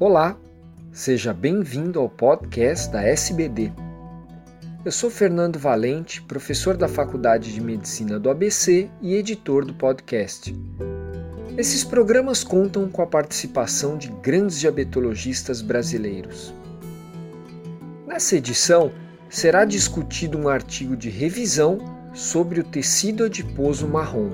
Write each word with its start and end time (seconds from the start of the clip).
Olá, 0.00 0.38
seja 0.92 1.34
bem-vindo 1.34 1.98
ao 1.98 2.08
podcast 2.08 2.88
da 2.92 3.02
SBD. 3.02 3.72
Eu 4.84 4.92
sou 4.92 5.10
Fernando 5.10 5.58
Valente, 5.58 6.22
professor 6.22 6.76
da 6.76 6.86
Faculdade 6.86 7.52
de 7.52 7.60
Medicina 7.60 8.16
do 8.16 8.30
ABC 8.30 8.88
e 9.02 9.16
editor 9.16 9.64
do 9.64 9.74
podcast. 9.74 10.54
Esses 11.56 11.82
programas 11.82 12.44
contam 12.44 12.88
com 12.88 13.02
a 13.02 13.08
participação 13.08 13.98
de 13.98 14.06
grandes 14.22 14.60
diabetologistas 14.60 15.60
brasileiros. 15.60 16.54
Nessa 18.06 18.36
edição, 18.36 18.92
será 19.28 19.64
discutido 19.64 20.38
um 20.38 20.48
artigo 20.48 20.96
de 20.96 21.10
revisão 21.10 21.80
sobre 22.14 22.60
o 22.60 22.64
tecido 22.64 23.24
adiposo 23.24 23.88
marrom. 23.88 24.30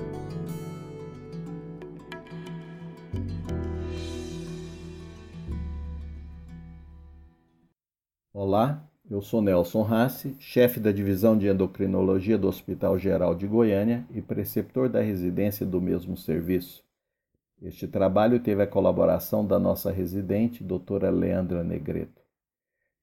Olá, 8.46 8.86
eu 9.10 9.22
sou 9.22 9.40
Nelson 9.40 9.80
Rassi, 9.80 10.36
chefe 10.38 10.78
da 10.78 10.92
divisão 10.92 11.34
de 11.34 11.48
endocrinologia 11.48 12.36
do 12.36 12.46
Hospital 12.46 12.98
Geral 12.98 13.34
de 13.34 13.46
Goiânia 13.46 14.06
e 14.10 14.20
preceptor 14.20 14.86
da 14.86 15.00
residência 15.00 15.64
do 15.64 15.80
mesmo 15.80 16.14
serviço. 16.14 16.84
Este 17.62 17.88
trabalho 17.88 18.38
teve 18.38 18.62
a 18.62 18.66
colaboração 18.66 19.46
da 19.46 19.58
nossa 19.58 19.90
residente, 19.90 20.62
doutora 20.62 21.08
Leandra 21.08 21.64
Negreto. 21.64 22.20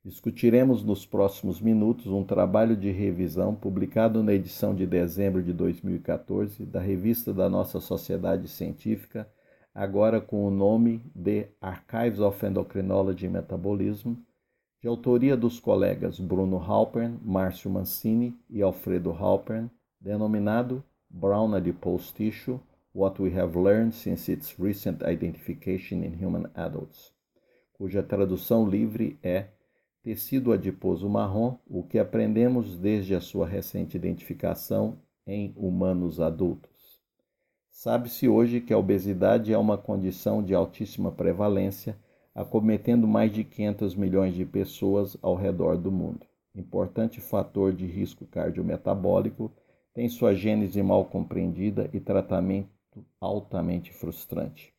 Discutiremos 0.05 0.84
nos 0.84 1.08
próximos 1.08 1.59
minutos 1.59 2.05
um 2.05 2.23
trabalho 2.23 2.78
de 2.78 2.92
revisão 2.92 3.55
publicado 3.55 4.22
na 4.22 4.36
edição 4.36 4.76
de 4.76 4.86
dezembro 4.86 5.42
de 5.42 5.53
2014 5.53 6.64
da 6.67 6.80
revista 6.80 7.34
da 7.34 7.50
nossa 7.50 7.80
Sociedade 7.80 8.48
Científica, 8.48 9.28
agora 9.73 10.22
com 10.22 10.45
o 10.45 10.52
nome 10.52 11.02
de 11.16 11.47
Archives 11.59 12.19
of 12.19 12.45
Endocrinology 12.45 13.25
and 13.25 13.31
Metabolism, 13.31 14.14
de 14.82 14.88
autoria 14.88 15.38
dos 15.38 15.60
colegas 15.60 16.20
Bruno 16.20 16.58
Halpern, 16.58 17.20
Márcio 17.24 17.70
Mancini 17.70 18.36
e 18.50 18.64
Alfredo 18.64 19.12
Halpern, 19.12 19.70
denominado 20.00 20.84
Brown 21.08 21.54
Adipose 21.54 22.12
Tissue, 22.12 22.60
What 22.94 23.22
We 23.22 23.40
Have 23.40 23.58
Learned 23.58 23.94
Since 23.94 24.32
Its 24.32 24.59
Recent 24.59 25.04
Identification 25.04 26.04
in 26.04 26.26
Human 26.26 26.50
Adults, 26.56 27.14
cuja 27.74 28.02
tradução 28.02 28.68
livre 28.68 29.20
é 29.22 29.50
Tecido 30.04 30.52
adiposo 30.52 31.08
marrom, 31.08 31.58
o 31.68 31.84
que 31.84 32.00
aprendemos 32.00 32.76
desde 32.76 33.14
a 33.14 33.22
sua 33.22 33.48
recente 33.48 33.96
identificação 33.96 34.98
em 35.28 35.54
humanos 35.56 36.20
adultos. 36.20 37.00
Sabe-se 37.70 38.28
hoje 38.28 38.62
que 38.62 38.74
a 38.74 38.80
obesidade 38.80 39.54
é 39.54 39.58
uma 39.59 39.78
condição 39.78 40.42
de 40.42 40.56
altíssima 40.56 41.12
prevalência 41.12 41.96
acometendo 42.34 43.08
mais 43.08 43.32
de 43.32 43.44
500 43.44 43.96
milhões 43.96 44.34
de 44.34 44.46
pessoas 44.46 45.18
ao 45.22 45.36
redor 45.36 45.78
do 45.78 45.92
mundo. 45.92 46.26
Importante 46.56 47.22
fator 47.22 47.74
de 47.74 47.86
risco 47.86 48.26
cardiometabólico, 48.26 49.52
tem 49.94 50.08
sua 50.08 50.34
gênese 50.34 50.82
mal 50.82 51.06
compreendida 51.06 51.90
e 51.94 52.00
tratamento 52.00 52.70
altamente 53.20 53.92
frustrante. 53.92 54.74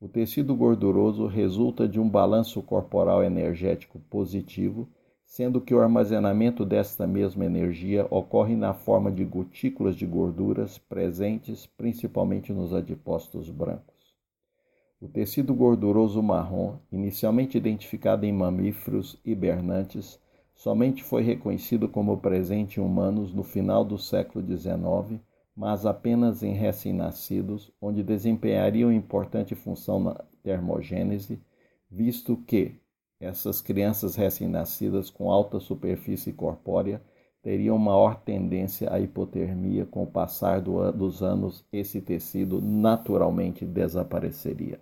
O 0.00 0.08
tecido 0.08 0.54
gorduroso 0.54 1.26
resulta 1.26 1.88
de 1.88 1.98
um 1.98 2.08
balanço 2.08 2.62
corporal 2.62 3.22
energético 3.22 3.98
positivo, 4.10 4.88
sendo 5.24 5.60
que 5.60 5.74
o 5.74 5.80
armazenamento 5.80 6.64
desta 6.64 7.06
mesma 7.06 7.46
energia 7.46 8.06
ocorre 8.10 8.54
na 8.54 8.74
forma 8.74 9.10
de 9.10 9.24
gotículas 9.24 9.96
de 9.96 10.04
gorduras 10.04 10.76
presentes 10.76 11.66
principalmente 11.66 12.52
nos 12.52 12.74
adipócitos 12.74 13.48
brancos. 13.48 13.93
O 15.04 15.08
tecido 15.08 15.54
gorduroso 15.54 16.22
marrom, 16.22 16.78
inicialmente 16.90 17.58
identificado 17.58 18.24
em 18.24 18.32
mamíferos 18.32 19.20
hibernantes, 19.22 20.18
somente 20.54 21.04
foi 21.04 21.22
reconhecido 21.22 21.86
como 21.90 22.16
presente 22.16 22.80
em 22.80 22.82
humanos 22.82 23.30
no 23.30 23.44
final 23.44 23.84
do 23.84 23.98
século 23.98 24.42
XIX, 24.42 25.20
mas 25.54 25.84
apenas 25.84 26.42
em 26.42 26.54
recém-nascidos, 26.54 27.70
onde 27.82 28.02
desempenhariam 28.02 28.90
importante 28.90 29.54
função 29.54 30.00
na 30.00 30.24
termogênese, 30.42 31.38
visto 31.90 32.38
que 32.38 32.74
essas 33.20 33.60
crianças 33.60 34.16
recém-nascidas 34.16 35.10
com 35.10 35.30
alta 35.30 35.60
superfície 35.60 36.32
corpórea 36.32 37.02
teriam 37.42 37.76
maior 37.76 38.22
tendência 38.22 38.90
à 38.90 38.98
hipotermia 38.98 39.84
com 39.84 40.04
o 40.04 40.10
passar 40.10 40.62
do, 40.62 40.90
dos 40.92 41.22
anos 41.22 41.62
esse 41.70 42.00
tecido 42.00 42.58
naturalmente 42.62 43.66
desapareceria. 43.66 44.80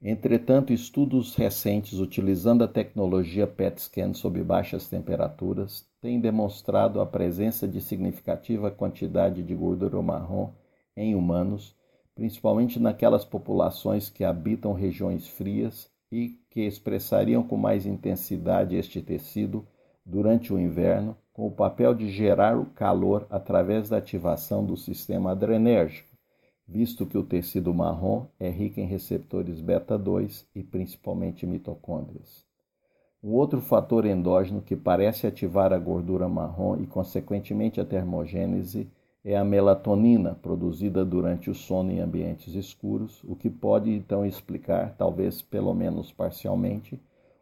Entretanto, 0.00 0.72
estudos 0.72 1.34
recentes 1.34 1.98
utilizando 1.98 2.62
a 2.62 2.68
tecnologia 2.68 3.48
PET 3.48 3.82
scan 3.82 4.14
sob 4.14 4.40
baixas 4.44 4.88
temperaturas 4.88 5.84
têm 6.00 6.20
demonstrado 6.20 7.00
a 7.00 7.06
presença 7.06 7.66
de 7.66 7.80
significativa 7.80 8.70
quantidade 8.70 9.42
de 9.42 9.54
gordura 9.56 10.00
marrom 10.00 10.52
em 10.96 11.16
humanos, 11.16 11.74
principalmente 12.14 12.78
naquelas 12.78 13.24
populações 13.24 14.08
que 14.08 14.22
habitam 14.22 14.72
regiões 14.72 15.26
frias 15.26 15.90
e 16.12 16.38
que 16.48 16.60
expressariam 16.60 17.42
com 17.42 17.56
mais 17.56 17.84
intensidade 17.84 18.76
este 18.76 19.02
tecido 19.02 19.66
durante 20.06 20.52
o 20.52 20.60
inverno, 20.60 21.16
com 21.32 21.48
o 21.48 21.50
papel 21.50 21.92
de 21.92 22.08
gerar 22.08 22.56
o 22.56 22.66
calor 22.66 23.26
através 23.28 23.88
da 23.88 23.96
ativação 23.96 24.64
do 24.64 24.76
sistema 24.76 25.32
adrenérgico, 25.32 26.16
visto 26.68 27.06
que 27.06 27.16
o 27.16 27.22
tecido 27.22 27.72
marrom 27.72 28.26
é 28.38 28.50
rico 28.50 28.78
em 28.78 28.84
receptores 28.84 29.58
beta-2 29.60 30.44
e 30.54 30.62
principalmente 30.62 31.46
mitocôndrias. 31.46 32.46
Um 33.24 33.32
outro 33.32 33.60
fator 33.60 34.04
endógeno 34.04 34.60
que 34.60 34.76
parece 34.76 35.26
ativar 35.26 35.72
a 35.72 35.78
gordura 35.78 36.28
marrom 36.28 36.76
e, 36.76 36.86
consequentemente, 36.86 37.80
a 37.80 37.84
termogênese 37.84 38.86
é 39.24 39.36
a 39.36 39.44
melatonina, 39.44 40.34
produzida 40.34 41.04
durante 41.04 41.50
o 41.50 41.54
sono 41.54 41.90
em 41.90 42.00
ambientes 42.00 42.54
escuros, 42.54 43.24
o 43.24 43.34
que 43.34 43.50
pode 43.50 43.90
então 43.90 44.24
explicar, 44.24 44.94
talvez 44.96 45.42
pelo 45.42 45.74
menos 45.74 46.12
parcialmente, 46.12 47.00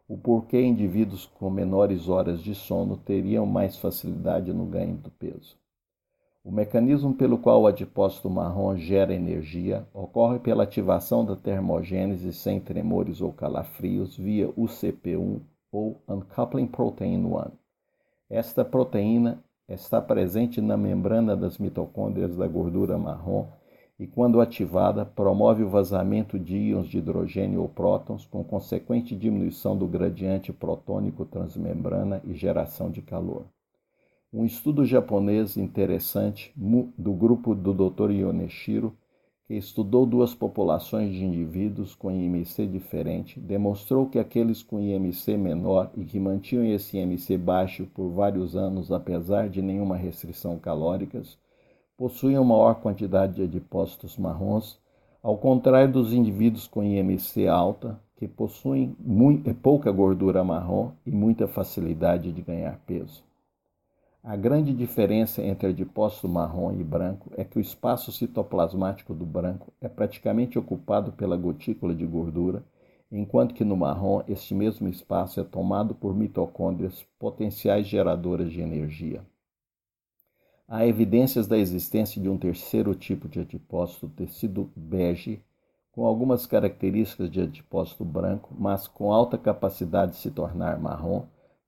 o 0.08 0.16
porquê 0.16 0.62
indivíduos 0.62 1.26
com 1.26 1.50
menores 1.50 2.08
horas 2.08 2.41
de 2.41 2.54
sono 2.54 2.97
teriam 2.97 3.44
mais 3.44 3.76
facilidade 3.76 4.53
no 4.53 4.64
ganho 4.64 4.97
do 4.97 5.10
peso. 5.10 5.58
O 6.46 6.52
mecanismo 6.52 7.12
pelo 7.12 7.38
qual 7.38 7.62
o 7.62 7.66
adipócito 7.66 8.30
marrom 8.30 8.76
gera 8.76 9.12
energia 9.12 9.84
ocorre 9.92 10.38
pela 10.38 10.62
ativação 10.62 11.24
da 11.24 11.34
termogênese 11.34 12.32
sem 12.32 12.60
tremores 12.60 13.20
ou 13.20 13.32
calafrios 13.32 14.16
via 14.16 14.46
UCP1 14.52 15.40
ou 15.72 16.00
Uncoupling 16.08 16.68
Protein 16.68 17.24
1. 17.24 17.50
Esta 18.30 18.64
proteína 18.64 19.42
está 19.68 20.00
presente 20.00 20.60
na 20.60 20.76
membrana 20.76 21.36
das 21.36 21.58
mitocôndrias 21.58 22.36
da 22.36 22.46
gordura 22.46 22.96
marrom 22.96 23.48
e, 23.98 24.06
quando 24.06 24.40
ativada, 24.40 25.04
promove 25.04 25.64
o 25.64 25.68
vazamento 25.68 26.38
de 26.38 26.56
íons 26.56 26.86
de 26.86 26.98
hidrogênio 26.98 27.60
ou 27.60 27.68
prótons, 27.68 28.24
com 28.24 28.44
consequente 28.44 29.16
diminuição 29.16 29.76
do 29.76 29.88
gradiente 29.88 30.52
protônico 30.52 31.24
transmembrana 31.24 32.22
e 32.22 32.34
geração 32.34 32.88
de 32.88 33.02
calor. 33.02 33.46
Um 34.32 34.44
estudo 34.44 34.84
japonês 34.84 35.56
interessante 35.56 36.53
do 36.98 37.12
grupo 37.12 37.54
do 37.54 37.72
Dr. 37.72 38.10
Yoneshiro, 38.10 38.92
que 39.47 39.54
estudou 39.54 40.04
duas 40.04 40.34
populações 40.34 41.14
de 41.14 41.25
indivíduos 41.25 41.94
com 41.94 42.10
IMC 42.10 42.66
diferente, 42.66 43.38
demonstrou 43.38 44.06
que 44.06 44.19
aqueles 44.19 44.64
com 44.64 44.81
IMC 44.81 45.37
menor 45.37 45.92
e 45.97 46.04
que 46.04 46.19
mantinham 46.19 46.66
esse 46.66 46.98
IMC 46.98 47.38
baixo 47.38 47.87
por 47.94 48.10
vários 48.10 48.56
anos, 48.56 48.91
apesar 48.91 49.48
de 49.48 49.62
nenhuma 49.62 49.97
restrição 49.97 50.58
calóricas, 50.58 51.38
possuem 51.97 52.37
maior 52.44 52.75
quantidade 52.81 53.37
de 53.37 53.43
adipócitos 53.44 54.19
marrons, 54.19 54.76
ao 55.23 55.38
contrário 55.38 55.93
dos 55.93 56.12
indivíduos 56.12 56.67
com 56.67 56.82
IMC 56.82 57.46
alta, 57.46 57.99
que 58.17 58.26
possuem 58.26 58.96
muito, 58.99 59.55
pouca 59.55 59.93
gordura 59.93 60.43
marrom 60.43 60.90
e 61.06 61.12
muita 61.12 61.46
facilidade 61.46 62.32
de 62.32 62.43
ganhar 62.43 62.76
peso. 62.84 63.25
A 64.28 64.34
grande 64.34 64.75
diferença 64.75 65.40
entre 65.40 65.69
adipócito 65.69 66.28
marrom 66.28 66.73
e 66.73 66.82
branco 66.82 67.31
é 67.37 67.44
que 67.44 67.58
o 67.58 67.61
espaço 67.61 68.11
citoplasmático 68.11 69.14
do 69.14 69.25
branco 69.25 69.73
é 69.81 69.88
praticamente 69.88 70.58
ocupado 70.58 71.12
pela 71.12 71.37
gotícula 71.37 71.94
de 71.94 72.05
gordura, 72.05 72.64
enquanto 73.08 73.55
que 73.55 73.62
no 73.62 73.76
marrom 73.76 74.25
este 74.26 74.52
mesmo 74.52 74.88
espaço 74.88 75.38
é 75.38 75.44
tomado 75.44 75.94
por 75.94 76.12
mitocôndrias 76.12 77.06
potenciais 77.20 77.87
geradoras 77.87 78.50
de 78.50 78.61
energia. 78.61 79.25
Há 80.67 80.84
evidências 80.84 81.46
da 81.46 81.56
existência 81.56 82.20
de 82.20 82.28
um 82.28 82.37
terceiro 82.37 82.96
tipo 82.96 83.28
de 83.28 83.38
adipócito, 83.38 84.08
tecido 84.08 84.69
bege, 84.75 85.40
com 85.93 86.05
algumas 86.05 86.46
características 86.46 87.31
de 87.31 87.43
adipócito 87.43 88.05
branco, 88.05 88.52
mas 88.58 88.88
com 88.88 89.12
alta 89.12 89.38
capacidade 89.38 90.14
de 90.14 90.19
se 90.19 90.32
tornar 90.32 90.81
marrom, 90.81 91.26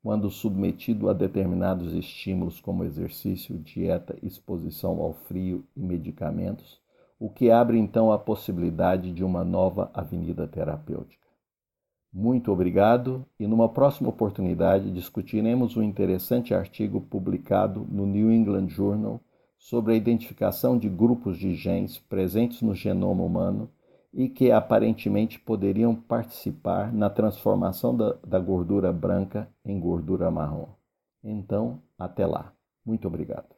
quando 0.08 0.30
submetido 0.30 1.10
a 1.10 1.12
determinados 1.12 1.92
estímulos 1.92 2.62
como 2.62 2.82
exercício, 2.82 3.58
dieta, 3.58 4.16
exposição 4.22 5.02
ao 5.02 5.12
frio 5.12 5.66
e 5.76 5.82
medicamentos, 5.82 6.80
o 7.20 7.28
que 7.28 7.50
abre 7.50 7.76
então 7.78 8.10
a 8.10 8.18
possibilidade 8.18 9.12
de 9.12 9.22
uma 9.22 9.44
nova 9.44 9.90
avenida 9.92 10.48
terapêutica. 10.48 11.22
Muito 12.10 12.50
obrigado 12.50 13.22
e 13.38 13.46
numa 13.46 13.68
próxima 13.68 14.08
oportunidade 14.08 14.90
discutiremos 14.90 15.76
um 15.76 15.82
interessante 15.82 16.54
artigo 16.54 17.02
publicado 17.02 17.86
no 17.86 18.06
New 18.06 18.32
England 18.32 18.70
Journal 18.70 19.20
sobre 19.58 19.92
a 19.92 19.96
identificação 19.96 20.78
de 20.78 20.88
grupos 20.88 21.36
de 21.36 21.54
genes 21.54 21.98
presentes 21.98 22.62
no 22.62 22.74
genoma 22.74 23.22
humano 23.22 23.70
e 24.18 24.28
que 24.28 24.50
aparentemente 24.50 25.38
poderiam 25.38 25.94
participar 25.94 26.92
na 26.92 27.08
transformação 27.08 27.96
da, 27.96 28.14
da 28.26 28.40
gordura 28.40 28.92
branca 28.92 29.48
em 29.64 29.78
gordura 29.78 30.28
marrom. 30.28 30.66
Então, 31.22 31.80
até 31.96 32.26
lá. 32.26 32.52
Muito 32.84 33.06
obrigado. 33.06 33.57